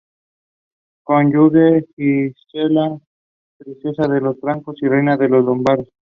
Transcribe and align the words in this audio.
Cónyuge: 1.05 1.85
Gisela: 1.95 2.99
Princesa 3.59 4.07
de 4.11 4.19
los 4.19 4.39
Francos 4.39 4.77
y 4.81 4.87
Reina 4.87 5.15
de 5.15 5.29
los 5.29 5.45
Lombardos. 5.45 5.89